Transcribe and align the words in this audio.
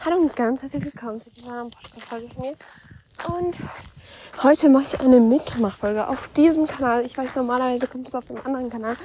Hallo 0.00 0.16
und 0.18 0.36
ganz 0.36 0.60
herzlich 0.60 0.84
willkommen 0.84 1.20
zu 1.20 1.30
dieser 1.30 1.50
neuen 1.50 1.70
Podcast-Folge 1.70 2.28
von 2.34 2.42
mir. 2.42 2.56
Und 3.36 3.58
heute 4.42 4.68
mache 4.68 4.82
ich 4.84 5.00
eine 5.00 5.18
Mitmachfolge 5.18 6.06
auf 6.06 6.28
diesem 6.28 6.66
Kanal. 6.66 7.06
Ich 7.06 7.16
weiß, 7.16 7.36
normalerweise 7.36 7.86
kommt 7.86 8.08
es 8.08 8.14
auf 8.14 8.26
dem 8.26 8.36
anderen 8.44 8.68
Kanal. 8.68 8.96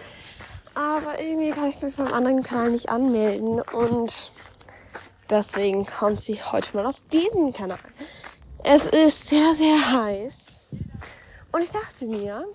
Aber 0.74 1.22
irgendwie 1.22 1.52
kann 1.52 1.70
ich 1.70 1.82
mich 1.82 1.96
beim 1.96 2.14
anderen 2.14 2.44
Kanal 2.44 2.72
nicht 2.72 2.90
anmelden. 2.90 3.62
Und 3.62 4.32
deswegen 5.30 5.86
kommt 5.86 6.20
sie 6.20 6.42
heute 6.44 6.76
mal 6.76 6.86
auf 6.86 7.02
diesem 7.14 7.54
Kanal. 7.54 7.80
Es 8.64 8.86
ist 8.86 9.30
sehr, 9.30 9.56
sehr 9.56 9.94
heiß. 9.94 10.68
Und 11.54 11.62
ich 11.62 11.72
dachte 11.72 12.06
mir, 12.06 12.46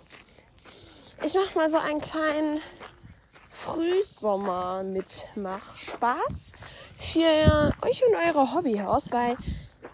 ich 1.25 1.35
mache 1.35 1.57
mal 1.57 1.71
so 1.71 1.79
einen 1.79 2.03
kleinen 2.03 2.61
Frühsommer 3.49 4.83
mitmach 4.83 5.77
Spaß 5.77 6.53
für 7.05 7.73
euch 7.83 8.03
und 8.07 8.15
eure 8.15 8.55
Hobbyhaus, 8.55 9.13
weil 9.13 9.37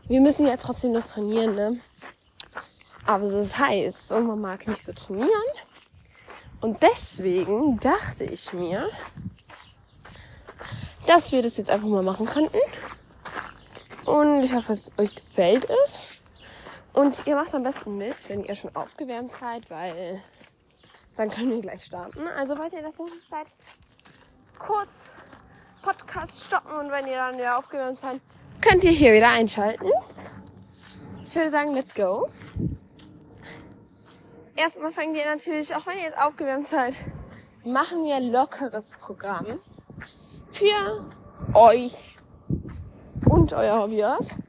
wir 0.09 0.21
müssen 0.21 0.47
ja 0.47 0.57
trotzdem 0.57 0.93
noch 0.93 1.05
trainieren, 1.05 1.55
ne? 1.55 1.81
Aber 3.07 3.25
es 3.25 3.33
ist 3.33 3.59
heiß 3.59 4.13
und 4.13 4.27
man 4.27 4.41
mag 4.41 4.67
nicht 4.67 4.85
so 4.85 4.93
trainieren. 4.93 5.31
Und 6.61 6.83
deswegen 6.83 7.81
dachte 7.81 8.25
ich 8.25 8.53
mir, 8.53 8.89
dass 11.07 11.33
wir 11.33 11.43
das 11.43 11.57
jetzt 11.57 11.71
einfach 11.71 11.89
mal 11.89 12.03
machen 12.03 12.27
könnten. 12.27 12.59
Und 14.05 14.43
ich 14.43 14.55
hoffe, 14.55 14.73
es 14.73 14.93
euch 14.99 15.15
gefällt 15.15 15.67
es. 15.85 16.19
Und 16.93 17.27
ihr 17.27 17.37
macht 17.37 17.55
am 17.55 17.63
besten 17.63 17.97
mit, 17.97 18.29
wenn 18.29 18.45
ihr 18.45 18.55
schon 18.55 18.75
aufgewärmt 18.75 19.33
seid, 19.33 19.71
weil 19.71 20.23
dann 21.17 21.31
können 21.31 21.51
wir 21.51 21.61
gleich 21.61 21.85
starten. 21.85 22.27
Also 22.37 22.57
falls 22.57 22.73
ihr 22.73 22.83
das 22.83 22.99
nicht 22.99 23.23
seid, 23.23 23.47
kurz 24.59 25.17
Podcast 25.83 26.45
stoppen 26.45 26.73
und 26.73 26.91
wenn 26.91 27.07
ihr 27.07 27.17
dann 27.17 27.37
wieder 27.37 27.59
aufgewärmt 27.59 27.99
seid, 27.99 28.21
könnt 28.61 28.85
ihr 28.85 28.91
hier 28.91 29.13
wieder 29.13 29.31
einschalten. 29.31 29.91
Ich 31.25 31.35
würde 31.35 31.51
sagen, 31.51 31.75
let's 31.75 31.95
go. 31.95 32.29
Erstmal 34.57 34.93
fangen 34.93 35.15
wir 35.15 35.25
natürlich, 35.25 35.75
auch 35.75 35.87
wenn 35.87 35.97
ihr 35.97 36.05
jetzt 36.05 36.19
aufgewärmt 36.19 36.69
seid, 36.69 36.95
machen 37.65 38.05
wir 38.05 38.21
lockeres 38.21 38.97
Programm 38.97 39.61
für 40.53 41.07
euch 41.55 42.17
und 43.27 43.53
euer 43.53 43.81
Hobbyers. 43.81 44.43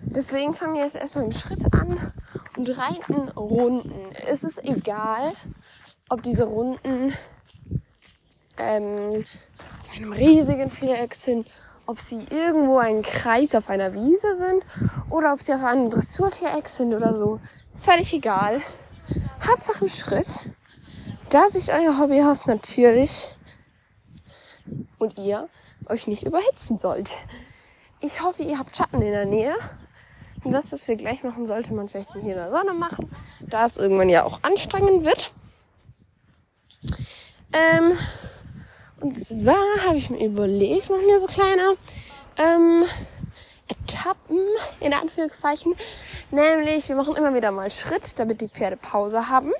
Deswegen 0.00 0.54
fangen 0.54 0.74
wir 0.74 0.82
jetzt 0.82 0.96
erstmal 0.96 1.26
im 1.26 1.32
Schritt 1.32 1.72
an 1.72 2.12
und 2.56 2.76
reiten 2.76 3.28
Runden. 3.30 4.12
Es 4.26 4.42
ist 4.42 4.64
egal, 4.64 5.34
ob 6.08 6.22
diese 6.22 6.44
Runden 6.44 7.14
ähm, 8.56 9.24
einem 9.98 10.12
riesigen 10.12 10.70
Viereck 10.70 11.14
sind, 11.14 11.48
ob 11.86 11.98
sie 11.98 12.26
irgendwo 12.30 12.78
ein 12.78 13.02
Kreis 13.02 13.54
auf 13.54 13.70
einer 13.70 13.94
Wiese 13.94 14.36
sind 14.36 14.62
oder 15.10 15.32
ob 15.32 15.40
sie 15.40 15.54
auf 15.54 15.64
einem 15.64 15.90
Dressurviereck 15.90 16.68
sind 16.68 16.94
oder 16.94 17.14
so. 17.14 17.40
Völlig 17.74 18.12
egal. 18.12 18.60
Hauptsache 19.46 19.84
im 19.84 19.90
Schritt, 19.90 20.52
da 21.30 21.48
sich 21.48 21.72
euer 21.72 21.98
Hobbyhaus 21.98 22.46
natürlich 22.46 23.34
und 24.98 25.18
ihr 25.18 25.48
euch 25.86 26.06
nicht 26.06 26.24
überhitzen 26.24 26.76
sollt. 26.76 27.16
Ich 28.00 28.22
hoffe, 28.22 28.42
ihr 28.42 28.58
habt 28.58 28.76
Schatten 28.76 29.00
in 29.00 29.12
der 29.12 29.24
Nähe. 29.24 29.54
Und 30.44 30.52
das, 30.52 30.70
was 30.72 30.86
wir 30.86 30.96
gleich 30.96 31.24
machen, 31.24 31.46
sollte 31.46 31.74
man 31.74 31.88
vielleicht 31.88 32.14
nicht 32.14 32.26
in 32.26 32.34
der 32.34 32.50
Sonne 32.50 32.72
machen, 32.72 33.10
da 33.40 33.64
es 33.64 33.76
irgendwann 33.76 34.08
ja 34.08 34.24
auch 34.24 34.40
anstrengend 34.42 35.04
wird. 35.04 35.32
Ähm, 37.52 37.92
und 39.00 39.12
zwar 39.12 39.86
habe 39.86 39.96
ich 39.96 40.10
mir 40.10 40.24
überlegt, 40.24 40.90
machen 40.90 41.06
wir 41.06 41.20
so 41.20 41.26
kleine 41.26 41.76
ähm, 42.36 42.84
Etappen, 43.68 44.40
in 44.80 44.92
Anführungszeichen. 44.92 45.74
Nämlich, 46.30 46.88
wir 46.88 46.96
machen 46.96 47.14
immer 47.16 47.34
wieder 47.34 47.50
mal 47.52 47.70
Schritt, 47.70 48.18
damit 48.18 48.40
die 48.40 48.48
Pferde 48.48 48.76
Pause 48.76 49.28
haben. 49.28 49.52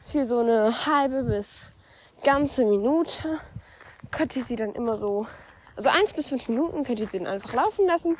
Für 0.00 0.24
so 0.24 0.40
eine 0.40 0.86
halbe 0.86 1.22
bis 1.22 1.60
ganze 2.22 2.64
Minute 2.64 3.40
könnt 4.10 4.36
ihr 4.36 4.44
sie 4.44 4.56
dann 4.56 4.72
immer 4.72 4.96
so, 4.96 5.26
also 5.76 5.88
eins 5.88 6.12
bis 6.12 6.28
fünf 6.28 6.48
Minuten 6.48 6.84
könnt 6.84 7.00
ihr 7.00 7.08
sie 7.08 7.18
dann 7.18 7.26
einfach 7.26 7.54
laufen 7.54 7.86
lassen. 7.86 8.18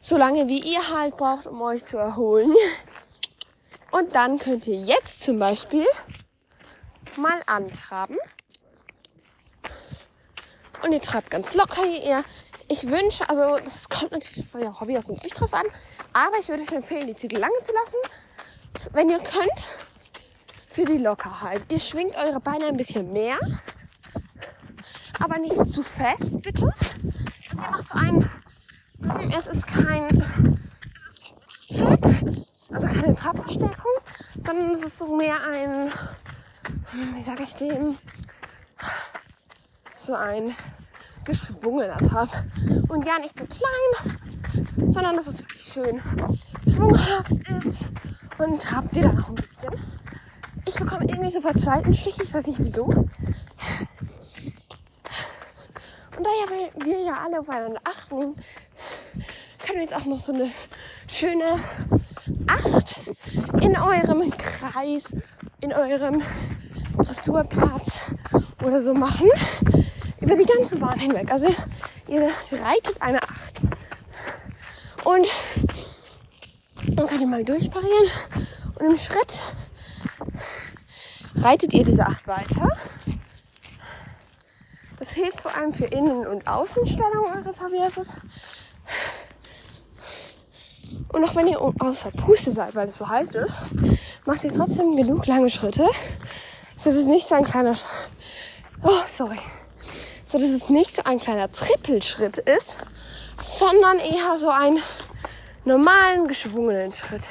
Solange 0.00 0.48
wie 0.48 0.60
ihr 0.60 0.94
halt 0.94 1.16
braucht, 1.16 1.46
um 1.46 1.60
euch 1.60 1.84
zu 1.84 1.98
erholen. 1.98 2.54
Und 3.90 4.14
dann 4.14 4.38
könnt 4.38 4.66
ihr 4.66 4.80
jetzt 4.80 5.22
zum 5.22 5.38
Beispiel 5.38 5.84
mal 7.20 7.42
antraben. 7.46 8.16
Und 10.82 10.92
ihr 10.92 11.00
trabt 11.00 11.30
ganz 11.30 11.54
locker 11.54 11.82
hier. 11.84 12.24
Ich 12.68 12.88
wünsche, 12.88 13.28
also 13.28 13.58
das 13.58 13.88
kommt 13.88 14.12
natürlich 14.12 14.40
auf 14.40 14.54
euer 14.54 14.80
Hobby 14.80 14.96
aus 14.96 15.08
und 15.08 15.22
euch 15.24 15.32
drauf 15.32 15.52
an, 15.52 15.66
aber 16.12 16.38
ich 16.38 16.48
würde 16.48 16.62
euch 16.62 16.72
empfehlen, 16.72 17.06
die 17.08 17.16
Zügel 17.16 17.38
lange 17.38 17.60
zu 17.62 17.72
lassen, 17.72 18.92
wenn 18.92 19.10
ihr 19.10 19.18
könnt, 19.18 19.66
für 20.68 20.84
die 20.84 20.98
Lockerheit. 20.98 21.62
Ihr 21.70 21.80
schwingt 21.80 22.16
eure 22.16 22.38
Beine 22.40 22.66
ein 22.66 22.76
bisschen 22.76 23.12
mehr, 23.12 23.38
aber 25.18 25.38
nicht 25.38 25.66
zu 25.66 25.82
fest, 25.82 26.40
bitte. 26.40 26.72
Also 27.50 27.64
ihr 27.64 27.70
macht 27.70 27.88
so 27.88 27.98
ein, 27.98 28.30
es 29.36 29.48
ist 29.48 29.66
kein, 29.66 30.24
es 30.94 31.04
ist 31.04 31.76
kein 31.76 32.46
also 32.72 32.86
keine 32.86 33.14
Trabverstärkung, 33.14 33.92
sondern 34.40 34.70
es 34.70 34.82
ist 34.82 34.98
so 34.98 35.16
mehr 35.16 35.36
ein, 35.42 35.90
wie 36.92 37.22
sage 37.22 37.42
ich 37.42 37.54
dem, 37.54 37.98
so 39.96 40.14
ein 40.14 40.54
geschwungener 41.24 41.98
Trab. 41.98 42.28
Und 42.88 43.06
ja, 43.06 43.18
nicht 43.18 43.36
so 43.36 43.44
klein, 43.46 44.18
sondern 44.88 45.16
dass 45.16 45.26
es 45.26 45.40
wirklich 45.40 45.62
schön 45.62 46.00
schwunghaft 46.66 47.32
ist. 47.64 47.90
Und 48.38 48.62
trabt 48.62 48.96
ihr 48.96 49.02
dann 49.02 49.16
noch 49.16 49.28
ein 49.28 49.34
bisschen. 49.34 49.70
Ich 50.66 50.78
bekomme 50.78 51.04
irgendwie 51.06 51.30
sofort 51.30 51.58
Seitenstiche, 51.58 52.22
ich 52.22 52.32
weiß 52.32 52.46
nicht 52.46 52.62
wieso. 52.62 52.84
Und 52.84 53.08
weil 56.16 56.70
wir 56.84 57.02
ja 57.02 57.22
alle 57.24 57.40
aufeinander 57.40 57.80
achten, 57.84 58.34
können 59.58 59.74
wir 59.74 59.82
jetzt 59.82 59.94
auch 59.94 60.04
noch 60.06 60.18
so 60.18 60.32
eine 60.32 60.50
schöne 61.06 61.58
Acht 62.46 63.00
in 63.60 63.76
eurem 63.76 64.30
Kreis, 64.36 65.14
in 65.60 65.72
eurem 65.72 66.22
Dressurplatz 67.10 68.14
oder 68.62 68.80
so 68.80 68.94
machen. 68.94 69.28
Über 70.20 70.36
die 70.36 70.44
ganze 70.44 70.76
Bahn 70.76 70.98
hinweg. 70.98 71.30
Also 71.32 71.48
ihr 72.06 72.30
reitet 72.52 73.02
eine 73.02 73.20
Acht. 73.22 73.60
Und 75.02 75.26
dann 76.94 77.06
könnt 77.08 77.20
ihr 77.20 77.26
mal 77.26 77.44
durchparieren. 77.44 78.10
Und 78.78 78.86
im 78.86 78.96
Schritt 78.96 79.40
reitet 81.34 81.72
ihr 81.72 81.84
diese 81.84 82.06
Acht 82.06 82.26
weiter. 82.28 82.76
Das 84.98 85.10
hilft 85.10 85.40
vor 85.40 85.56
allem 85.56 85.72
für 85.72 85.86
Innen- 85.86 86.26
und 86.26 86.46
Außenstellung 86.46 87.24
eures 87.34 87.60
Hobbys. 87.60 88.14
Und 91.08 91.24
auch 91.24 91.34
wenn 91.34 91.48
ihr 91.48 91.60
außer 91.60 92.10
Puste 92.12 92.52
seid, 92.52 92.76
weil 92.76 92.86
es 92.86 92.96
so 92.96 93.08
heiß 93.08 93.34
ist, 93.34 93.58
macht 94.26 94.44
ihr 94.44 94.52
trotzdem 94.52 94.94
genug 94.96 95.26
lange 95.26 95.50
Schritte, 95.50 95.88
so 96.80 96.88
dass 96.88 96.98
es 96.98 97.06
nicht 97.06 97.28
so 97.28 97.34
ein 97.34 97.44
kleiner, 97.44 97.76
oh 98.82 99.02
sorry, 99.06 99.38
so 100.24 100.38
dass 100.38 100.48
es 100.48 100.70
nicht 100.70 100.94
so 100.94 101.02
ein 101.04 101.18
kleiner 101.18 101.52
Trippelschritt 101.52 102.38
ist, 102.38 102.78
sondern 103.38 103.98
eher 103.98 104.38
so 104.38 104.48
einen 104.48 104.78
normalen 105.66 106.26
geschwungenen 106.26 106.90
Schritt, 106.92 107.24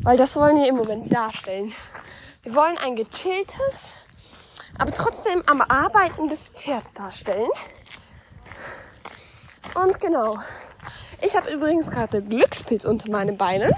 weil 0.00 0.16
das 0.16 0.34
wollen 0.34 0.56
wir 0.56 0.68
im 0.68 0.76
Moment 0.76 1.12
darstellen. 1.12 1.72
Wir 2.42 2.54
wollen 2.56 2.76
ein 2.78 2.96
gechilltes, 2.96 3.92
aber 4.76 4.92
trotzdem 4.92 5.44
am 5.46 5.60
arbeitendes 5.60 6.48
Pferd 6.48 6.84
darstellen. 6.94 7.50
Und 9.74 10.00
genau. 10.00 10.38
Ich 11.22 11.36
habe 11.36 11.48
übrigens 11.50 11.90
gerade 11.90 12.20
Glückspilz 12.22 12.84
unter 12.84 13.08
meinen 13.08 13.36
Beinen. 13.36 13.72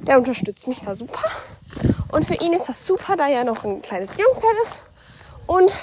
Der 0.00 0.18
unterstützt 0.18 0.68
mich 0.68 0.80
da 0.82 0.94
super. 0.94 1.22
Und 2.10 2.24
für 2.24 2.34
ihn 2.34 2.52
ist 2.52 2.68
das 2.68 2.86
super, 2.86 3.16
da 3.16 3.28
er 3.28 3.44
noch 3.44 3.64
ein 3.64 3.82
kleines 3.82 4.16
Jungpferd 4.16 4.56
ist. 4.62 4.84
Und 5.46 5.76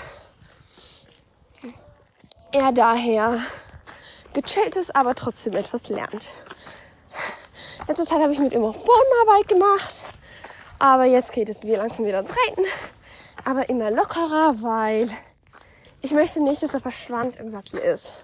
er 2.52 2.72
daher 2.72 3.40
gechillt 4.34 4.76
ist, 4.76 4.96
aber 4.96 5.16
trotzdem 5.16 5.56
etwas 5.56 5.90
lernt. 5.90 6.34
Letzte 7.88 8.06
Zeit 8.06 8.22
habe 8.22 8.34
ich 8.34 8.40
mit 8.40 8.54
ihm 8.54 8.64
auf 8.64 8.78
Bodenarbeit 8.78 9.48
gemacht. 9.48 9.94
Aber 10.80 11.06
jetzt 11.06 11.32
geht 11.32 11.50
es 11.50 11.64
wieder 11.64 11.78
langsam 11.78 12.06
wieder 12.06 12.20
ins 12.20 12.30
Reiten. 12.30 12.66
Aber 13.46 13.70
immer 13.70 13.92
lockerer, 13.92 14.56
weil 14.62 15.10
ich 16.02 16.12
möchte 16.12 16.42
nicht, 16.42 16.64
dass 16.64 16.74
er 16.74 16.80
verschwand 16.80 17.36
im 17.38 17.50
Sattel 17.50 17.80
ist. 17.80 18.24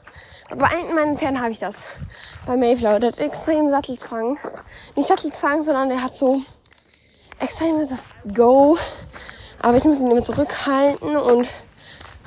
Bei 0.49 0.83
meinen 0.93 1.17
Pferden 1.17 1.41
habe 1.41 1.51
ich 1.51 1.59
das. 1.59 1.81
Bei 2.45 2.55
Mayflower, 2.55 2.99
der 2.99 3.11
hat 3.11 3.19
extrem 3.19 3.69
Sattelzwang. 3.69 4.39
Nicht 4.95 5.07
Sattelzwang, 5.07 5.61
sondern 5.61 5.89
der 5.89 6.01
hat 6.01 6.13
so 6.13 6.41
extrem 7.39 7.79
das 7.79 8.15
Go. 8.33 8.77
Aber 9.59 9.77
ich 9.77 9.83
muss 9.85 9.99
ihn 9.99 10.11
immer 10.11 10.23
zurückhalten 10.23 11.15
und 11.15 11.49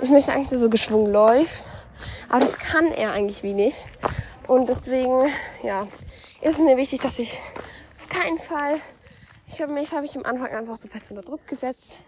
ich 0.00 0.10
möchte 0.10 0.32
eigentlich, 0.32 0.48
dass 0.48 0.62
er 0.62 0.68
geschwungen 0.68 1.12
läuft. 1.12 1.70
Aber 2.28 2.40
das 2.40 2.58
kann 2.58 2.92
er 2.92 3.12
eigentlich 3.12 3.42
wie 3.42 3.54
nicht. 3.54 3.86
Und 4.46 4.68
deswegen, 4.68 5.28
ja, 5.62 5.86
ist 6.40 6.60
mir 6.60 6.76
wichtig, 6.76 7.00
dass 7.00 7.18
ich 7.18 7.38
auf 7.98 8.08
keinen 8.08 8.38
Fall, 8.38 8.80
ich 9.46 9.60
habe 9.60 9.72
mich, 9.72 9.92
habe 9.92 10.06
ich 10.06 10.16
am 10.16 10.24
Anfang 10.24 10.48
einfach 10.48 10.76
so 10.76 10.88
fest 10.88 11.10
unter 11.10 11.22
Druck 11.22 11.46
gesetzt. 11.46 12.00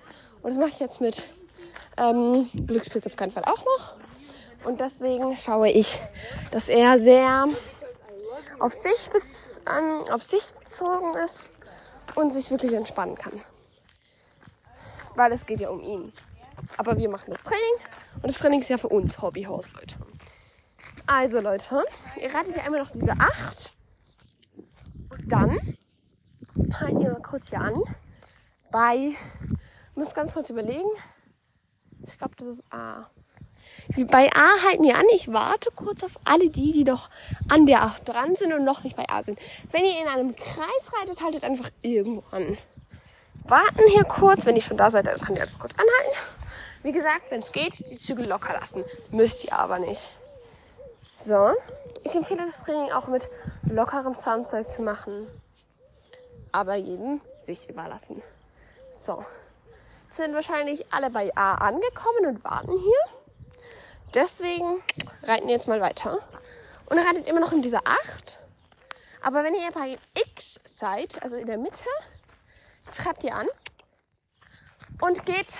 Und 0.43 0.51
das 0.51 0.59
mache 0.59 0.71
ich 0.71 0.81
jetzt 0.81 1.01
mit 1.01 1.29
ähm, 1.97 2.49
Glückspilz 2.67 3.07
auf 3.07 3.17
keinen 3.17 3.31
Fall 3.31 3.45
auch 3.45 3.65
noch. 3.65 3.95
Und 4.65 4.81
deswegen 4.81 5.37
schaue 5.37 5.71
ich, 5.71 6.01
dass 6.51 6.69
er 6.69 6.99
sehr 6.99 7.49
auf 8.59 8.73
sich, 8.73 9.11
ähm, 9.67 10.05
auf 10.13 10.23
sich 10.23 10.53
bezogen 10.53 11.17
ist 11.25 11.52
und 12.15 12.33
sich 12.33 12.51
wirklich 12.51 12.73
entspannen 12.75 13.15
kann. 13.15 13.41
Weil 15.15 15.33
es 15.33 15.47
geht 15.47 15.61
ja 15.61 15.71
um 15.71 15.81
ihn. 15.81 16.13
Aber 16.77 16.97
wir 16.97 17.09
machen 17.09 17.31
das 17.31 17.43
Training 17.43 17.87
und 18.17 18.25
das 18.25 18.39
Training 18.39 18.61
ist 18.61 18.69
ja 18.69 18.79
für 18.79 18.89
uns 18.89 19.21
Hobbyhaus, 19.21 19.71
Leute. 19.73 19.95
Also 21.07 21.41
Leute, 21.41 21.85
ihr 22.21 22.33
reitet 22.33 22.57
ja 22.57 22.65
immer 22.65 22.79
noch 22.79 22.91
diese 22.91 23.13
8 23.13 23.75
und 25.11 25.33
dann 25.33 25.77
halten 26.81 27.01
wir 27.01 27.13
mal 27.13 27.23
kurz 27.23 27.51
hier 27.51 27.61
an 27.61 27.83
bei, 28.71 28.97
ich 28.97 29.97
muss 29.97 30.15
ganz 30.15 30.33
kurz 30.33 30.51
überlegen, 30.51 30.89
ich 32.07 32.19
glaube 32.19 32.35
das 32.37 32.49
ist 32.49 32.65
A. 32.73 33.11
Bei 34.09 34.31
A 34.33 34.67
halten 34.67 34.85
wir 34.85 34.97
an. 34.97 35.07
Ich 35.13 35.33
warte 35.33 35.71
kurz 35.71 36.03
auf 36.03 36.19
alle 36.25 36.51
die, 36.51 36.73
die 36.73 36.85
noch 36.85 37.11
an 37.49 37.67
der 37.67 37.83
8 37.83 38.09
dran 38.09 38.37
sind 38.37 38.53
und 38.53 38.65
noch 38.65 38.85
nicht 38.85 38.97
bei 38.97 39.09
A 39.09 39.23
sind. 39.23 39.39
Wenn 39.71 39.85
ihr 39.85 40.01
in 40.01 40.09
einem 40.09 40.37
Kreis 40.37 40.93
reitet, 40.99 41.23
haltet 41.23 41.45
einfach 41.45 41.71
irgendwo 41.83 42.23
an. 42.31 42.57
Warten 43.45 43.83
hier 43.91 44.05
kurz. 44.05 44.47
Wenn 44.47 44.57
ihr 44.57 44.63
schon 44.63 44.77
da 44.77 44.91
seid, 44.91 45.07
dann 45.07 45.21
könnt 45.21 45.39
ihr 45.39 45.43
einfach 45.43 45.59
kurz 45.59 45.73
anhalten. 45.73 46.19
Wie 46.83 46.93
gesagt, 46.93 47.31
wenn 47.31 47.41
es 47.41 47.53
geht, 47.53 47.79
die 47.91 47.99
Zügel 47.99 48.29
locker 48.29 48.53
lassen. 48.53 48.85
Müsst 49.11 49.45
ihr 49.45 49.53
aber 49.53 49.79
nicht. 49.79 50.17
So. 51.17 51.53
Ich 52.05 52.15
empfehle 52.15 52.45
das 52.45 52.65
Training 52.65 52.91
auch 52.93 53.07
mit 53.07 53.29
lockerem 53.63 54.19
Zahnzeug 54.19 54.71
zu 54.71 54.83
machen. 54.83 55.27
Aber 56.51 56.75
jedem 56.75 57.21
sich 57.39 57.69
überlassen. 57.69 58.23
So. 58.91 59.25
Jetzt 60.07 60.17
sind 60.17 60.35
wahrscheinlich 60.35 60.93
alle 60.93 61.11
bei 61.11 61.35
A 61.37 61.55
angekommen 61.55 62.27
und 62.27 62.45
warten 62.45 62.73
hier. 62.73 63.22
Deswegen 64.15 64.83
reiten 65.23 65.47
wir 65.47 65.55
jetzt 65.55 65.69
mal 65.69 65.81
weiter. 65.81 66.19
Und 66.87 66.99
ihr 66.99 67.05
reitet 67.05 67.27
immer 67.27 67.41
noch 67.41 67.53
in 67.53 67.63
dieser 67.63 67.81
8. 67.87 68.41
Aber 69.23 69.45
wenn 69.45 69.55
ihr 69.55 69.71
bei 69.73 69.99
X 70.15 70.61
seid, 70.65 71.23
also 71.23 71.37
in 71.37 71.47
der 71.47 71.59
Mitte, 71.59 71.89
treibt 72.91 73.25
ihr 73.25 73.35
an 73.35 73.47
und 75.01 75.25
geht 75.25 75.59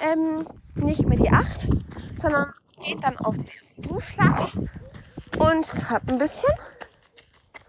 ähm, 0.00 0.46
nicht 0.74 1.06
mehr 1.06 1.18
die 1.18 1.30
8, 1.30 1.68
sondern 2.16 2.52
geht 2.82 3.04
dann 3.04 3.18
auf 3.18 3.36
den 3.36 3.48
ersten 3.48 3.88
Hufschlag 3.90 4.52
und 5.38 5.66
treibt 5.80 6.08
ein 6.08 6.18
bisschen 6.18 6.52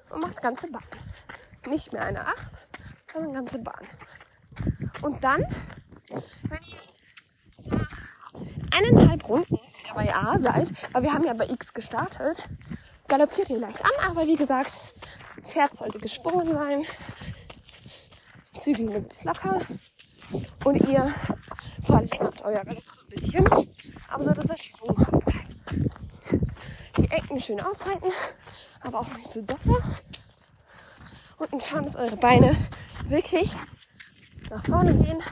und 0.10 0.22
macht 0.22 0.42
ganze 0.42 0.72
Bahn. 0.72 0.84
Nicht 1.68 1.94
mehr 1.94 2.06
eine 2.06 2.26
8, 2.26 2.68
sondern 3.12 3.34
ganze 3.34 3.60
Bahn. 3.60 3.88
Und 5.02 5.24
dann, 5.24 5.46
wenn 6.44 6.59
eineinhalb 8.80 9.28
Runden 9.28 9.60
wieder 9.84 9.96
bei 9.96 10.14
A 10.14 10.38
seid, 10.38 10.72
weil 10.94 11.04
wir 11.04 11.14
haben 11.14 11.24
ja 11.24 11.34
bei 11.34 11.48
X 11.48 11.74
gestartet, 11.74 12.48
galoppiert 13.08 13.50
ihr 13.50 13.60
leicht 13.60 13.84
an, 13.84 13.92
aber 14.08 14.26
wie 14.26 14.36
gesagt, 14.36 14.80
Pferd 15.44 15.76
sollte 15.76 16.00
gesprungen 16.00 16.54
sein, 16.54 16.84
Zügel 18.58 18.86
möglichst 18.86 19.24
locker. 19.26 19.62
Und 20.64 20.88
ihr 20.88 21.12
verlängert 21.84 22.42
euer 22.44 22.64
Galopp 22.64 22.88
so 22.88 23.02
ein 23.02 23.10
bisschen, 23.10 23.48
aber 24.10 24.24
so, 24.24 24.32
dass 24.32 24.50
er 24.50 24.58
schwunghaft 24.58 25.26
bleibt. 25.26 25.58
Die 26.98 27.10
Ecken 27.10 27.40
schön 27.40 27.60
aushalten, 27.62 28.12
aber 28.82 29.00
auch 29.00 29.14
nicht 29.16 29.32
zu 29.32 29.44
doll. 29.44 29.58
Und 31.38 31.64
schauen, 31.64 31.84
dass 31.84 31.96
eure 31.96 32.18
Beine 32.18 32.56
wirklich 33.06 33.52
nach 34.52 34.64
vorne 34.66 34.94
gehen 34.94 35.24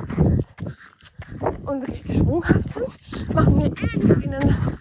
und 1.68 1.82
wirklich 1.82 2.04
geschwunghaft 2.04 2.74
sind, 2.74 3.34
machen 3.34 3.60
wir 3.60 3.66
irgendeinen 3.66 4.80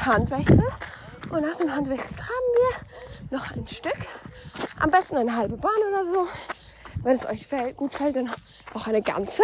Handwechsel. 0.00 0.62
Und 1.30 1.42
nach 1.42 1.56
dem 1.56 1.74
Handwechsel 1.74 2.16
traben 2.16 2.50
wir 2.54 3.36
noch 3.38 3.50
ein 3.50 3.66
Stück. 3.66 3.98
Am 4.78 4.90
besten 4.90 5.16
eine 5.16 5.34
halbe 5.36 5.56
Bahn 5.56 5.72
oder 5.88 6.04
so. 6.04 6.26
Wenn 7.02 7.14
es 7.14 7.26
euch 7.26 7.48
gut 7.76 7.94
fällt, 7.94 8.16
dann 8.16 8.30
auch 8.74 8.86
eine 8.86 9.02
ganze. 9.02 9.42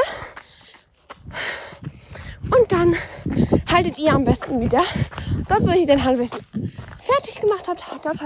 Und 2.45 2.71
dann 2.71 2.95
haltet 3.71 3.99
ihr 3.99 4.13
am 4.13 4.25
besten 4.25 4.61
wieder 4.61 4.83
dort, 5.49 5.63
wo 5.63 5.71
ihr 5.71 5.87
den 5.87 6.05
Handwechsel 6.05 6.41
fertig 6.99 7.41
gemacht 7.41 7.67
habt, 7.67 7.83
dort 8.05 8.21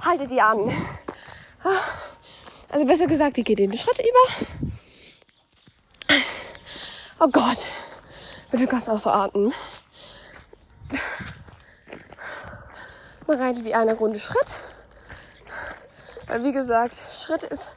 haltet 0.00 0.30
ihr 0.30 0.44
an. 0.44 0.70
Also 2.68 2.86
besser 2.86 3.06
gesagt, 3.06 3.38
ihr 3.38 3.44
geht 3.44 3.58
den 3.58 3.72
Schritt 3.72 3.98
über 3.98 4.46
Oh 7.18 7.28
Gott. 7.28 7.68
Bitte 8.50 8.76
auch 8.76 8.98
so 8.98 9.10
atmen. 9.10 9.52
Man 13.26 13.40
reitet 13.40 13.64
die 13.64 13.74
eine 13.74 13.94
Runde 13.94 14.18
Schritt. 14.18 14.60
Weil 16.26 16.44
wie 16.44 16.52
gesagt, 16.52 16.94
Schritt 16.94 17.42
ist 17.42 17.70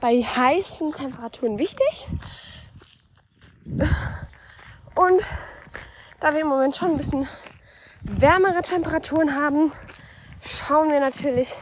bei 0.00 0.22
heißen 0.22 0.92
Temperaturen 0.92 1.58
wichtig. 1.58 2.08
Und 4.94 5.22
da 6.20 6.32
wir 6.32 6.40
im 6.40 6.48
Moment 6.48 6.74
schon 6.74 6.92
ein 6.92 6.96
bisschen 6.96 7.28
wärmere 8.02 8.62
Temperaturen 8.62 9.34
haben, 9.34 9.72
schauen 10.40 10.90
wir 10.90 11.00
natürlich, 11.00 11.54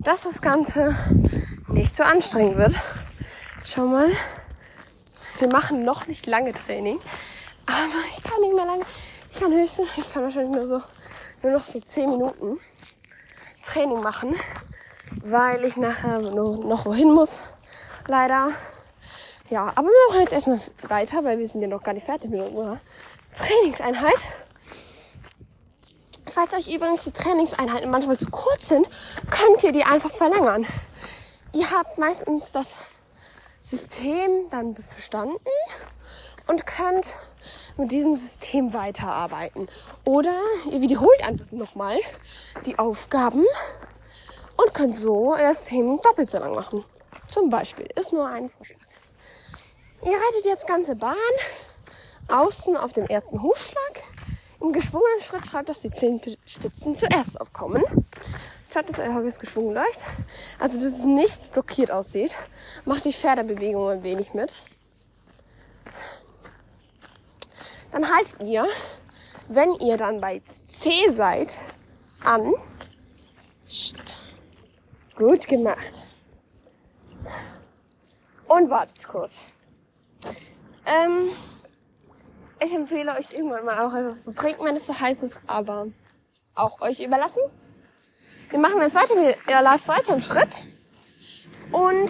dass 0.00 0.22
das 0.22 0.42
Ganze 0.42 0.94
nicht 1.68 1.94
so 1.94 2.02
anstrengend 2.02 2.56
wird. 2.56 2.74
Schau 3.64 3.86
mal. 3.86 4.10
Wir 5.44 5.52
machen 5.52 5.84
noch 5.84 6.06
nicht 6.06 6.24
lange 6.24 6.54
Training, 6.54 6.98
aber 7.66 8.00
ich 8.16 8.22
kann 8.24 8.40
nicht 8.40 8.54
mehr 8.54 8.64
lange. 8.64 8.86
Ich 9.30 9.38
kann 9.38 9.52
höchstens, 9.52 9.88
ich 9.94 10.10
kann 10.10 10.22
wahrscheinlich 10.22 10.56
nur 10.56 10.66
so, 10.66 10.80
nur 11.42 11.52
noch 11.52 11.66
so 11.66 11.78
10 11.78 12.08
Minuten 12.08 12.58
Training 13.62 14.00
machen, 14.00 14.36
weil 15.22 15.62
ich 15.66 15.76
nachher 15.76 16.18
nur 16.18 16.64
noch 16.64 16.86
wohin 16.86 17.12
muss. 17.12 17.42
Leider. 18.06 18.52
Ja, 19.50 19.66
aber 19.74 19.88
wir 19.88 20.08
machen 20.08 20.22
jetzt 20.22 20.32
erstmal 20.32 20.60
weiter, 20.88 21.22
weil 21.24 21.38
wir 21.38 21.46
sind 21.46 21.60
ja 21.60 21.68
noch 21.68 21.82
gar 21.82 21.92
nicht 21.92 22.06
fertig 22.06 22.30
mit 22.30 22.40
unserer 22.40 22.80
Trainingseinheit. 23.34 24.20
Falls 26.26 26.54
euch 26.54 26.74
übrigens 26.74 27.04
die 27.04 27.12
Trainingseinheiten 27.12 27.90
manchmal 27.90 28.16
zu 28.16 28.30
kurz 28.30 28.68
sind, 28.68 28.88
könnt 29.30 29.62
ihr 29.62 29.72
die 29.72 29.84
einfach 29.84 30.10
verlängern. 30.10 30.64
Ihr 31.52 31.70
habt 31.70 31.98
meistens 31.98 32.50
das 32.50 32.78
System 33.64 34.48
dann 34.50 34.76
verstanden 34.76 35.38
und 36.46 36.66
könnt 36.66 37.16
mit 37.78 37.90
diesem 37.90 38.14
System 38.14 38.74
weiterarbeiten. 38.74 39.68
Oder 40.04 40.38
ihr 40.70 40.82
wiederholt 40.82 41.26
einfach 41.26 41.50
nochmal 41.50 41.96
die 42.66 42.78
Aufgaben 42.78 43.44
und 44.58 44.74
könnt 44.74 44.94
so 44.94 45.34
euer 45.34 45.54
System 45.54 45.98
doppelt 46.02 46.28
so 46.28 46.38
lang 46.38 46.54
machen. 46.54 46.84
Zum 47.26 47.48
Beispiel 47.48 47.88
ist 47.98 48.12
nur 48.12 48.28
ein 48.28 48.50
Vorschlag. 48.50 48.78
Ihr 50.02 50.12
reitet 50.12 50.44
jetzt 50.44 50.66
ganze 50.66 50.94
Bahn 50.94 51.14
außen 52.28 52.76
auf 52.76 52.92
dem 52.92 53.06
ersten 53.06 53.42
Hufschlag. 53.42 54.02
Im 54.60 54.72
geschwungenen 54.72 55.20
Schritt 55.20 55.46
schreibt, 55.46 55.70
dass 55.70 55.80
die 55.80 55.90
Zehenspitzen 55.90 56.96
zuerst 56.96 57.40
aufkommen. 57.40 57.82
Dass 58.74 58.98
euer 58.98 59.14
Hobby 59.14 59.30
geschwungen 59.30 59.74
läuft. 59.74 60.04
Also, 60.58 60.78
dass 60.78 60.98
es 60.98 61.04
nicht 61.04 61.52
blockiert 61.52 61.92
aussieht. 61.92 62.34
Macht 62.84 63.04
die 63.04 63.12
Pferdebewegung 63.12 63.88
ein 63.88 64.02
wenig 64.02 64.34
mit. 64.34 64.64
Dann 67.92 68.12
haltet 68.12 68.42
ihr, 68.42 68.66
wenn 69.48 69.74
ihr 69.74 69.96
dann 69.96 70.20
bei 70.20 70.42
C 70.66 70.90
seid, 71.10 71.52
an. 72.24 72.52
Psst. 73.66 74.18
Gut 75.14 75.46
gemacht. 75.46 76.08
Und 78.48 78.70
wartet 78.70 79.06
kurz. 79.06 79.52
Ähm, 80.86 81.30
ich 82.60 82.74
empfehle 82.74 83.12
euch 83.12 83.32
irgendwann 83.32 83.64
mal 83.64 83.78
auch 83.86 83.94
etwas 83.94 84.22
zu 84.22 84.34
trinken, 84.34 84.64
wenn 84.64 84.76
es 84.76 84.86
so 84.86 84.98
heiß 84.98 85.22
ist, 85.22 85.40
aber 85.46 85.86
auch 86.56 86.80
euch 86.80 87.00
überlassen. 87.00 87.42
Wir 88.54 88.60
machen 88.60 88.80
jetzt 88.82 88.94
weiter, 88.94 89.14
ihr 89.18 89.62
läuft 89.62 89.88
weiter 89.88 90.14
im 90.14 90.20
Schritt. 90.20 90.62
Und 91.72 92.08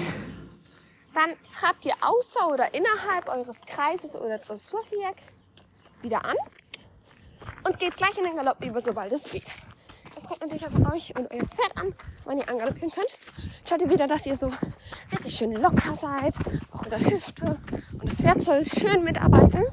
dann 1.15 1.31
trabt 1.49 1.87
ihr 1.87 1.95
außer 2.03 2.47
oder 2.49 2.75
innerhalb 2.75 3.31
eures 3.31 3.63
Kreises 3.63 4.15
oder 4.15 4.37
Dressurviereck 4.37 5.23
wieder 6.03 6.23
an 6.23 6.37
und 7.67 7.79
geht 7.79 7.97
gleich 7.97 8.19
in 8.19 8.25
den 8.25 8.37
Galopp 8.37 8.63
über, 8.63 8.83
sobald 8.83 9.11
es 9.13 9.25
geht. 9.25 9.51
Das 10.15 10.29
kommt 10.29 10.43
natürlich 10.43 10.67
auf 10.67 10.93
euch 10.93 11.17
und 11.17 11.31
euer 11.31 11.47
Pferd 11.47 11.79
an, 11.79 11.95
wann 12.27 12.37
ihr 12.37 12.47
angaloppieren 12.47 12.91
könnt. 12.91 13.19
Schaut 13.67 13.81
ihr 13.81 13.89
wieder, 13.89 14.07
dass 14.07 14.27
ihr 14.27 14.37
so 14.37 14.51
richtig 15.13 15.35
schön 15.35 15.53
locker 15.53 15.95
seid, 15.95 16.35
auch 16.73 16.83
in 16.83 16.91
der 16.91 17.01
Hüfte. 17.01 17.59
Und 17.93 18.05
das 18.05 18.21
Pferd 18.21 18.43
soll 18.43 18.63
schön 18.67 19.03
mitarbeiten. 19.03 19.65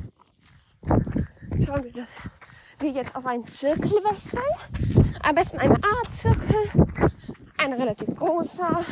Schauen 1.66 1.84
wir, 1.84 1.92
dass, 1.92 2.16
wir 2.82 2.92
jetzt 2.92 3.16
auf 3.16 3.26
einen 3.26 3.46
Zirkel 3.48 3.92
wechseln. 3.92 5.11
Am 5.24 5.36
besten 5.36 5.60
eine 5.60 5.76
A-Zirkel, 5.76 6.56
ein 7.58 7.74
relativ 7.74 8.16
großer. 8.16 8.84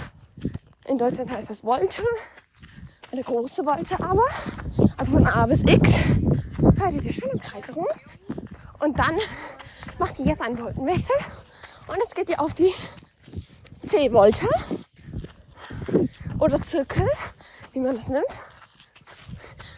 In 0.86 0.98
Deutschland 0.98 1.32
heißt 1.32 1.50
das 1.50 1.64
Wolte. 1.64 2.04
Eine 3.12 3.24
große 3.24 3.66
Wolte 3.66 4.00
aber. 4.00 4.26
Also 4.98 5.14
von 5.14 5.28
A 5.28 5.46
bis 5.48 5.64
X. 5.64 6.00
Haltet 6.80 7.06
ihr 7.06 7.14
schön 7.14 7.30
im 7.32 7.40
Kreis 7.40 7.68
herum. 7.68 7.88
Und 8.80 9.00
dann 9.00 9.18
macht 9.98 10.20
ihr 10.20 10.26
jetzt 10.26 10.42
einen 10.42 10.58
Voltenwechsel. 10.58 11.16
Und 11.88 11.98
es 12.06 12.14
geht 12.14 12.30
ihr 12.30 12.40
auf 12.40 12.54
die 12.54 12.74
C-Volte. 13.82 14.48
Oder 16.40 16.62
Zirkel, 16.62 17.08
wie 17.74 17.80
man 17.80 17.96
das 17.96 18.10
nimmt. 18.10 18.26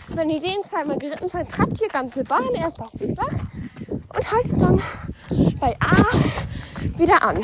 Wenn 0.09 0.29
ihr 0.29 0.41
den 0.41 0.63
zweimal 0.63 0.97
geritten 0.97 1.29
seid, 1.29 1.49
trappt 1.49 1.79
ihr 1.81 1.87
ganze 1.87 2.25
Bahn 2.25 2.53
erst 2.53 2.81
auf 2.81 2.91
Schlag 2.97 3.31
und 3.87 4.31
haltet 4.31 4.61
dann 4.61 4.81
bei 5.59 5.77
A 5.79 5.91
wieder 6.97 7.23
an. 7.23 7.43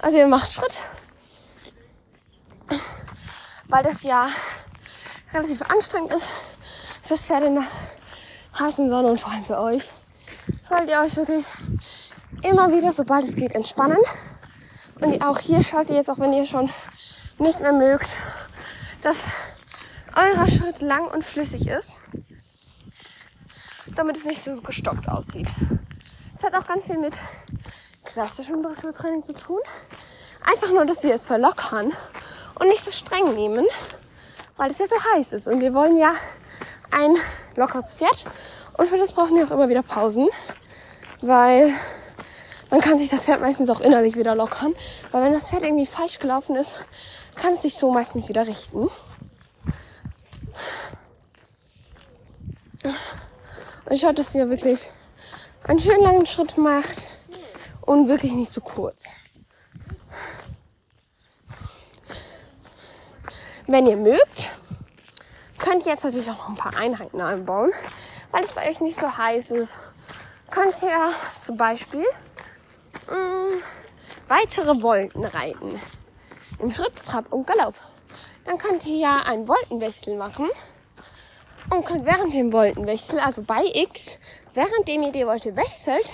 Also 0.00 0.18
ihr 0.18 0.26
macht 0.26 0.52
Schritt, 0.52 0.80
weil 3.68 3.82
das 3.82 4.02
ja 4.02 4.28
relativ 5.32 5.62
anstrengend 5.62 6.14
ist 6.14 6.28
fürs 7.02 7.26
Pferd 7.26 7.44
in 7.44 7.54
der 7.56 7.64
heißen 8.58 8.88
Sonne 8.88 9.08
und 9.08 9.20
vor 9.20 9.32
allem 9.32 9.44
für 9.44 9.58
euch. 9.58 9.88
Sollt 10.68 10.88
ihr 10.88 11.00
euch 11.00 11.16
wirklich 11.16 11.44
immer 12.42 12.72
wieder, 12.72 12.92
sobald 12.92 13.24
es 13.24 13.36
geht, 13.36 13.54
entspannen. 13.54 13.98
Und 15.00 15.22
auch 15.24 15.38
hier 15.38 15.62
schaut 15.62 15.90
ihr 15.90 15.96
jetzt, 15.96 16.10
auch 16.10 16.18
wenn 16.18 16.32
ihr 16.32 16.46
schon 16.46 16.70
nicht 17.38 17.60
mehr 17.60 17.72
mögt, 17.72 18.08
dass 19.02 19.24
eurer 20.14 20.48
Schritt 20.48 20.80
lang 20.82 21.06
und 21.06 21.24
flüssig 21.24 21.66
ist, 21.68 22.00
damit 24.00 24.16
es 24.16 24.24
nicht 24.24 24.42
so 24.42 24.58
gestockt 24.62 25.06
aussieht. 25.08 25.46
Es 26.34 26.42
hat 26.42 26.54
auch 26.54 26.66
ganz 26.66 26.86
viel 26.86 26.96
mit 26.96 27.12
klassischem 28.04 28.62
Dressurtraining 28.62 29.22
zu 29.22 29.34
tun. 29.34 29.60
Einfach 30.42 30.70
nur, 30.70 30.86
dass 30.86 31.04
wir 31.04 31.12
es 31.12 31.26
verlockern 31.26 31.92
und 32.58 32.68
nicht 32.68 32.82
so 32.82 32.90
streng 32.90 33.34
nehmen, 33.34 33.66
weil 34.56 34.70
es 34.70 34.78
ja 34.78 34.86
so 34.86 34.96
heiß 35.14 35.34
ist. 35.34 35.48
Und 35.48 35.60
wir 35.60 35.74
wollen 35.74 35.98
ja 35.98 36.14
ein 36.90 37.14
lockeres 37.56 37.96
Pferd. 37.96 38.24
Und 38.78 38.88
für 38.88 38.96
das 38.96 39.12
brauchen 39.12 39.36
wir 39.36 39.44
auch 39.44 39.50
immer 39.50 39.68
wieder 39.68 39.82
Pausen, 39.82 40.28
weil 41.20 41.74
man 42.70 42.80
kann 42.80 42.96
sich 42.96 43.10
das 43.10 43.26
Pferd 43.26 43.42
meistens 43.42 43.68
auch 43.68 43.82
innerlich 43.82 44.16
wieder 44.16 44.34
lockern. 44.34 44.74
Weil 45.10 45.24
wenn 45.24 45.34
das 45.34 45.50
Pferd 45.50 45.62
irgendwie 45.62 45.84
falsch 45.84 46.20
gelaufen 46.20 46.56
ist, 46.56 46.76
kann 47.36 47.52
es 47.52 47.60
sich 47.60 47.74
so 47.74 47.92
meistens 47.92 48.30
wieder 48.30 48.46
richten. 48.46 48.88
Und 53.84 53.98
schaut, 53.98 54.18
dass 54.18 54.34
ihr 54.34 54.48
wirklich 54.48 54.90
einen 55.64 55.80
schönen 55.80 56.02
langen 56.02 56.26
Schritt 56.26 56.56
macht 56.56 57.06
und 57.82 58.08
wirklich 58.08 58.32
nicht 58.32 58.52
zu 58.52 58.60
kurz. 58.60 59.16
Wenn 63.66 63.86
ihr 63.86 63.96
mögt, 63.96 64.50
könnt 65.58 65.86
ihr 65.86 65.92
jetzt 65.92 66.04
natürlich 66.04 66.30
auch 66.30 66.38
noch 66.38 66.48
ein 66.48 66.54
paar 66.56 66.76
Einheiten 66.76 67.20
einbauen, 67.20 67.72
weil 68.32 68.44
es 68.44 68.52
bei 68.52 68.68
euch 68.68 68.80
nicht 68.80 68.98
so 68.98 69.16
heiß 69.16 69.52
ist. 69.52 69.80
Könnt 70.50 70.82
ihr 70.82 71.12
zum 71.38 71.56
Beispiel 71.56 72.04
mh, 73.08 73.14
mm, 73.14 73.62
weitere 74.28 74.82
Wolken 74.82 75.24
reiten. 75.24 75.80
Im 76.58 76.70
Schritt, 76.72 76.96
Trab 77.04 77.32
und 77.32 77.46
Galopp. 77.46 77.74
Dann 78.44 78.58
könnt 78.58 78.84
ihr 78.86 78.96
ja 78.96 79.18
einen 79.20 79.46
Wolkenwechsel 79.46 80.16
machen 80.16 80.48
und 81.70 81.84
könnt 81.84 82.04
während 82.04 82.34
dem 82.34 82.52
Voltenwechsel, 82.52 83.20
also 83.20 83.42
bei 83.42 83.62
X, 83.72 84.18
währenddem 84.54 85.02
ihr 85.02 85.12
die 85.12 85.24
Volte 85.24 85.54
wechselt, 85.56 86.12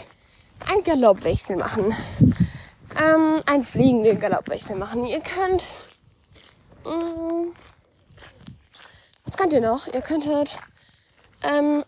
einen 0.68 0.84
Galoppwechsel 0.84 1.56
machen. 1.56 1.94
Ähm, 2.98 3.42
einen 3.44 3.62
fliegenden 3.62 4.18
Galoppwechsel 4.18 4.76
machen. 4.76 5.04
Ihr 5.04 5.20
könnt, 5.20 5.64
mh, 6.84 6.94
mm, 6.94 7.52
was 9.24 9.36
könnt 9.36 9.52
ihr 9.52 9.60
noch? 9.60 9.86
Ihr 9.92 10.00
könntet 10.00 10.58
ähm, 11.42 11.84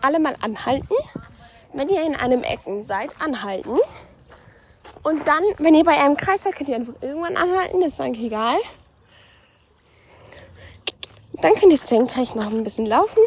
alle 0.00 0.18
mal 0.18 0.34
anhalten. 0.40 0.94
Wenn 1.72 1.88
ihr 1.88 2.04
in 2.04 2.16
einem 2.16 2.42
Ecken 2.42 2.82
seid, 2.82 3.10
anhalten. 3.20 3.78
Und 5.02 5.28
dann, 5.28 5.44
wenn 5.58 5.74
ihr 5.74 5.84
bei 5.84 5.98
einem 5.98 6.16
Kreis 6.16 6.42
seid, 6.42 6.56
könnt 6.56 6.68
ihr 6.68 6.76
einfach 6.76 6.94
irgendwann 7.00 7.36
anhalten. 7.36 7.80
Das 7.80 7.92
ist 7.92 8.00
eigentlich 8.00 8.26
egal. 8.26 8.56
Dann 11.42 11.54
könnt 11.54 11.72
ihr 11.72 11.78
senkrecht 11.78 12.36
noch 12.36 12.46
ein 12.46 12.64
bisschen 12.64 12.86
laufen, 12.86 13.22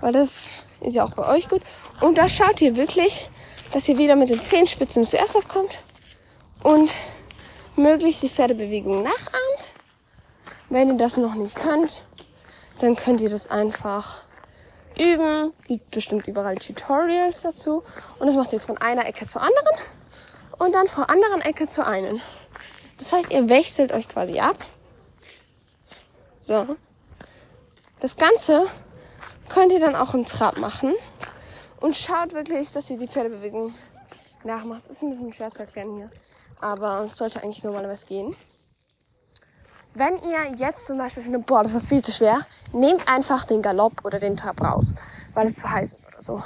weil 0.00 0.12
das 0.12 0.48
ist 0.80 0.94
ja 0.94 1.04
auch 1.04 1.12
für 1.12 1.26
euch 1.26 1.48
gut. 1.48 1.62
Und 2.00 2.16
da 2.16 2.28
schaut 2.28 2.60
ihr 2.60 2.76
wirklich, 2.76 3.28
dass 3.72 3.88
ihr 3.88 3.98
wieder 3.98 4.16
mit 4.16 4.30
den 4.30 4.40
Zehenspitzen 4.40 5.06
zuerst 5.06 5.36
aufkommt 5.36 5.82
und 6.62 6.90
möglichst 7.76 8.22
die 8.22 8.28
Pferdebewegung 8.28 9.02
nachahmt. 9.02 9.74
Wenn 10.68 10.88
ihr 10.88 10.96
das 10.96 11.16
noch 11.16 11.34
nicht 11.34 11.56
könnt, 11.56 12.06
dann 12.80 12.94
könnt 12.94 13.20
ihr 13.20 13.30
das 13.30 13.50
einfach 13.50 14.22
üben. 14.98 15.52
Gibt 15.66 15.90
bestimmt 15.90 16.28
überall 16.28 16.56
Tutorials 16.56 17.42
dazu. 17.42 17.82
Und 18.18 18.26
das 18.26 18.36
macht 18.36 18.52
ihr 18.52 18.58
jetzt 18.58 18.66
von 18.66 18.78
einer 18.78 19.06
Ecke 19.06 19.26
zur 19.26 19.42
anderen 19.42 19.78
und 20.58 20.74
dann 20.74 20.86
von 20.86 21.04
anderen 21.04 21.40
Ecke 21.40 21.66
zur 21.68 21.86
einen. 21.86 22.20
Das 22.98 23.12
heißt, 23.12 23.30
ihr 23.30 23.48
wechselt 23.48 23.92
euch 23.92 24.08
quasi 24.08 24.40
ab. 24.40 24.56
So. 26.36 26.76
Das 28.00 28.16
Ganze 28.16 28.66
könnt 29.48 29.72
ihr 29.72 29.80
dann 29.80 29.96
auch 29.96 30.14
im 30.14 30.24
Trab 30.24 30.58
machen. 30.58 30.94
Und 31.80 31.94
schaut 31.94 32.32
wirklich, 32.32 32.72
dass 32.72 32.90
ihr 32.90 32.98
die 32.98 33.08
Pferdebewegung 33.08 33.74
nachmacht. 34.44 34.86
Ist 34.88 35.02
ein 35.02 35.10
bisschen 35.10 35.32
schwer 35.32 35.50
zu 35.50 35.62
erklären 35.62 35.94
hier. 35.96 36.10
Aber 36.60 37.02
es 37.04 37.16
sollte 37.16 37.42
eigentlich 37.42 37.62
normalerweise 37.62 38.06
gehen. 38.06 38.36
Wenn 39.94 40.14
ihr 40.22 40.54
jetzt 40.56 40.86
zum 40.86 40.98
Beispiel 40.98 41.24
findet, 41.24 41.46
boah, 41.46 41.62
das 41.62 41.74
ist 41.74 41.88
viel 41.88 42.02
zu 42.02 42.12
schwer, 42.12 42.46
nehmt 42.72 43.08
einfach 43.08 43.44
den 43.44 43.62
Galopp 43.62 44.04
oder 44.04 44.20
den 44.20 44.36
Trab 44.36 44.60
raus, 44.60 44.94
weil 45.34 45.46
es 45.46 45.56
zu 45.56 45.68
heiß 45.68 45.92
ist 45.92 46.06
oder 46.06 46.20
so. 46.20 46.42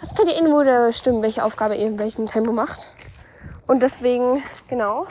Das 0.00 0.14
könnt 0.14 0.28
ihr 0.28 0.36
irgendwo 0.36 0.62
bestimmen, 0.62 1.22
welche 1.22 1.44
Aufgabe 1.44 1.76
ihr 1.76 1.86
in 1.86 1.98
welchem 1.98 2.26
Tempo 2.26 2.52
macht. 2.52 2.88
Und 3.66 3.82
deswegen, 3.82 4.42
genau. 4.68 5.06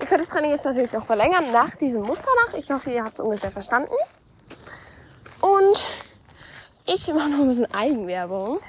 Ihr 0.00 0.06
könnt 0.06 0.20
das 0.20 0.30
Training 0.30 0.50
jetzt 0.50 0.64
natürlich 0.64 0.92
noch 0.92 1.06
verlängern 1.06 1.52
nach 1.52 1.76
diesem 1.76 2.02
Muster 2.02 2.30
nach. 2.46 2.54
Ich 2.54 2.70
hoffe, 2.70 2.90
ihr 2.90 3.04
habt 3.04 3.14
es 3.14 3.20
ungefähr 3.20 3.50
verstanden. 3.50 3.94
Und 5.40 5.84
ich 6.86 7.08
mache 7.08 7.28
noch 7.28 7.40
ein 7.40 7.48
bisschen 7.48 7.72
Eigenwerbung. 7.74 8.60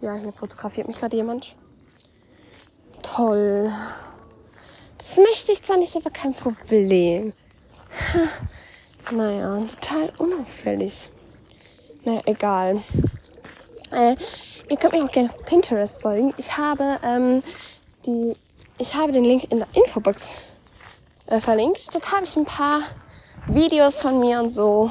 Ja, 0.00 0.14
hier 0.14 0.32
fotografiert 0.32 0.86
mich 0.86 0.98
gerade 0.98 1.16
jemand. 1.16 1.56
Toll. 3.02 3.72
Das 4.96 5.16
möchte 5.16 5.52
ich 5.52 5.62
zwar 5.62 5.76
nicht, 5.76 5.94
aber 5.96 6.10
kein 6.10 6.34
Problem. 6.34 7.32
Naja, 9.10 9.60
total 9.80 10.12
unauffällig. 10.18 11.10
Naja, 12.04 12.20
egal. 12.26 12.82
Äh, 13.90 14.16
ihr 14.68 14.76
könnt 14.76 14.92
mir 14.92 15.04
auch 15.04 15.10
gerne 15.10 15.30
auf 15.30 15.44
Pinterest 15.46 16.02
folgen. 16.02 16.34
Ich 16.36 16.56
habe 16.56 16.98
ähm, 17.02 17.42
die, 18.04 18.36
ich 18.76 18.94
habe 18.94 19.12
den 19.12 19.24
Link 19.24 19.50
in 19.50 19.58
der 19.58 19.68
Infobox 19.72 20.36
äh, 21.26 21.40
verlinkt. 21.40 21.94
Dort 21.94 22.12
habe 22.12 22.24
ich 22.24 22.36
ein 22.36 22.44
paar 22.44 22.82
Videos 23.46 24.00
von 24.00 24.20
mir 24.20 24.40
und 24.40 24.48
so. 24.48 24.90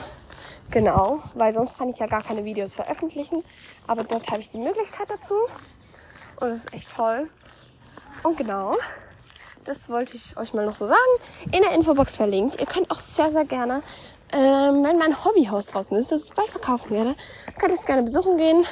Genau, 0.72 1.20
weil 1.36 1.54
sonst 1.54 1.78
kann 1.78 1.90
ich 1.90 2.00
ja 2.00 2.08
gar 2.08 2.22
keine 2.22 2.44
Videos 2.44 2.74
veröffentlichen. 2.74 3.44
Aber 3.88 4.04
dort 4.04 4.30
habe 4.30 4.42
ich 4.42 4.50
die 4.50 4.60
Möglichkeit 4.60 5.10
dazu. 5.10 5.36
Und 6.40 6.50
das 6.50 6.58
ist 6.58 6.74
echt 6.74 6.96
toll. 6.96 7.30
Und 8.24 8.38
genau, 8.38 8.74
das 9.66 9.90
wollte 9.90 10.16
ich 10.16 10.38
euch 10.38 10.54
mal 10.54 10.66
noch 10.66 10.78
so 10.78 10.88
sagen. 10.88 10.98
In 11.52 11.62
der 11.62 11.72
Infobox 11.74 12.16
verlinkt. 12.16 12.60
Ihr 12.60 12.66
könnt 12.66 12.90
auch 12.92 13.00
sehr, 13.00 13.32
sehr 13.32 13.46
gerne, 13.46 13.84
ähm, 14.32 14.84
wenn 14.84 14.98
mein 14.98 15.24
Hobbyhaus 15.24 15.68
draußen 15.68 15.96
ist, 15.98 16.12
das 16.12 16.26
ich 16.26 16.34
bald 16.34 16.50
verkaufen 16.50 16.92
werde, 16.92 17.16
könnt 17.58 17.72
ihr 17.72 17.78
es 17.78 17.86
gerne 17.86 18.04
besuchen 18.04 18.38
gehen. 18.38 18.66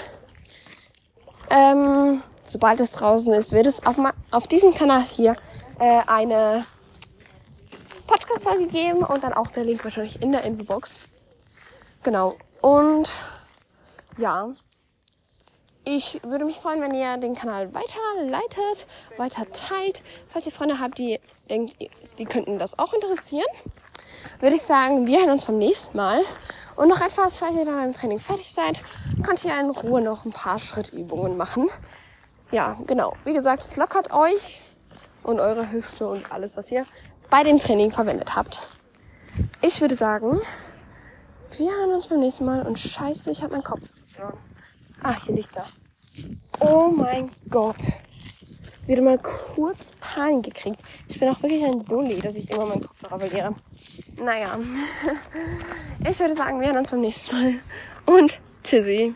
Ähm, 1.50 2.24
sobald 2.44 2.79
es 2.82 2.91
draußen 2.91 3.34
ist, 3.34 3.53
wird 3.53 3.65
es 3.65 3.86
auf, 3.86 3.98
auf 4.32 4.48
diesem 4.48 4.74
Kanal 4.74 5.03
hier 5.03 5.36
äh, 5.79 6.01
eine 6.08 6.65
Podcast-Folge 8.15 8.67
geben 8.67 9.03
und 9.03 9.25
dann 9.25 9.34
auch 9.34 9.51
der 9.51 9.65
Link 9.65 9.84
wahrscheinlich 9.84 10.22
in 10.22 10.31
der 10.31 10.43
Infobox. 10.43 11.01
Genau. 12.03 12.38
Und 12.62 13.12
ja, 14.17 14.51
ich 15.84 16.22
würde 16.24 16.45
mich 16.45 16.55
freuen, 16.55 16.81
wenn 16.81 16.93
ihr 16.93 17.17
den 17.17 17.36
Kanal 17.36 17.74
weiterleitet, 17.74 18.88
weiter 19.17 19.51
teilt. 19.51 20.01
Falls 20.29 20.45
ihr 20.45 20.53
Freunde 20.53 20.79
habt, 20.79 20.98
die 20.98 21.19
denkt, 21.50 21.75
die 22.17 22.24
könnten 22.24 22.57
das 22.57 22.79
auch 22.79 22.93
interessieren, 22.93 23.48
würde 24.39 24.55
ich 24.55 24.62
sagen, 24.62 25.07
wir 25.07 25.19
hören 25.19 25.31
uns 25.31 25.43
beim 25.43 25.57
nächsten 25.57 25.98
Mal. 25.98 26.22
Und 26.77 26.88
noch 26.88 27.01
etwas, 27.01 27.36
falls 27.36 27.57
ihr 27.57 27.65
dann 27.65 27.75
beim 27.75 27.93
Training 27.93 28.19
fertig 28.19 28.50
seid, 28.50 28.79
könnt 29.24 29.43
ihr 29.43 29.60
in 29.60 29.72
Ruhe 29.72 30.00
noch 30.00 30.24
ein 30.24 30.31
paar 30.31 30.60
Schrittübungen 30.60 31.36
machen. 31.36 31.69
Ja, 32.51 32.77
genau. 32.88 33.17
Wie 33.25 33.34
gesagt, 33.34 33.63
es 33.63 33.75
lockert 33.75 34.13
euch 34.13 34.62
und 35.24 35.41
eure 35.41 35.69
Hüfte 35.69 36.07
und 36.07 36.31
alles, 36.31 36.55
was 36.55 36.72
ihr 36.72 36.86
bei 37.29 37.44
dem 37.44 37.60
Training 37.60 37.91
verwendet 37.91 38.36
habt. 38.36 38.62
Ich 39.62 39.82
würde 39.82 39.96
sagen, 39.96 40.41
Wir 41.58 41.72
hören 41.72 41.91
uns 41.91 42.08
beim 42.08 42.20
nächsten 42.20 42.46
Mal 42.46 42.65
und 42.65 42.77
scheiße, 42.77 43.32
ich 43.32 43.41
habe 43.41 43.53
meinen 43.53 43.63
Kopf 43.63 43.88
verloren. 44.13 44.38
Ah, 45.01 45.15
hier 45.25 45.36
liegt 45.36 45.55
er. 45.55 45.65
Oh 46.60 46.89
mein 46.89 47.32
Gott. 47.50 47.77
Wieder 48.88 49.01
mal 49.01 49.17
kurz 49.20 49.94
Panik 50.00 50.53
gekriegt. 50.53 50.82
Ich 51.08 51.20
bin 51.20 51.29
auch 51.29 51.41
wirklich 51.41 51.63
ein 51.63 51.84
Dulli, 51.86 52.20
dass 52.20 52.36
ich 52.36 52.50
immer 52.50 52.65
meinen 52.65 52.82
Kopfhörer 52.82 53.20
verliere. 53.20 53.55
Naja. 54.17 54.60
Ich 56.08 56.20
würde 56.20 56.36
sagen, 56.36 56.60
wir 56.60 56.67
hören 56.67 56.77
uns 56.77 56.91
beim 56.91 57.01
nächsten 57.01 57.36
Mal. 57.36 57.53
Und 58.05 58.39
tschüssi. 58.63 59.15